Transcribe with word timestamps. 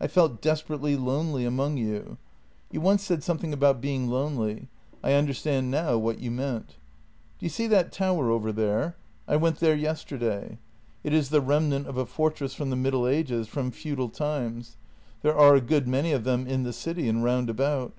I 0.00 0.06
felt 0.06 0.40
desperately 0.40 0.96
lonely 0.96 1.44
among 1.44 1.76
you. 1.76 2.16
You 2.70 2.80
once 2.80 3.02
said 3.02 3.22
something 3.22 3.52
about 3.52 3.82
being 3.82 4.08
lonely; 4.08 4.66
I 5.04 5.12
understand 5.12 5.70
now 5.70 5.98
what 5.98 6.20
you 6.20 6.30
meant." 6.30 6.76
Do 7.38 7.44
you 7.44 7.50
see 7.50 7.66
that 7.66 7.92
tower 7.92 8.30
over 8.30 8.50
there? 8.50 8.96
I 9.28 9.36
went 9.36 9.58
there 9.60 9.76
yesterday. 9.76 10.56
It 11.04 11.12
is 11.12 11.28
the 11.28 11.42
remnant 11.42 11.86
of 11.86 11.98
a 11.98 12.06
fortress 12.06 12.54
from 12.54 12.70
the 12.70 12.76
Middle 12.76 13.06
Ages, 13.06 13.46
from 13.46 13.70
feudal 13.70 14.08
times. 14.08 14.78
There 15.20 15.36
are 15.36 15.54
a 15.56 15.60
good 15.60 15.86
many 15.86 16.12
of 16.12 16.24
them 16.24 16.46
in 16.46 16.62
the 16.62 16.72
city 16.72 17.06
and 17.06 17.22
round 17.22 17.50
about. 17.50 17.92